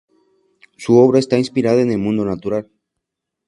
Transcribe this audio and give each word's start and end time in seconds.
Su 0.77 0.97
obra 0.97 1.19
está 1.19 1.37
inspirada 1.37 1.79
en 1.79 1.91
el 1.91 1.99
mundo 1.99 2.25
natural. 2.25 2.67